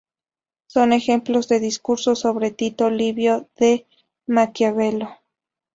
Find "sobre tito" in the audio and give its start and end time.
2.17-2.89